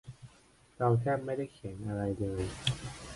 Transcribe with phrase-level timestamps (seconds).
[0.77, 2.43] เราแทบไม่ได้เขียนอะไรเลย